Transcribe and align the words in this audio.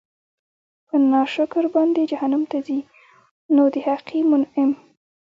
په 0.87 0.95
ناشکر 1.11 1.63
باندي 1.73 2.03
جهنّم 2.11 2.43
ته 2.51 2.57
ځي؛ 2.67 2.79
نو 3.55 3.63
د 3.73 3.75
حقيقي 3.85 4.21
مُنعِم 4.29 4.71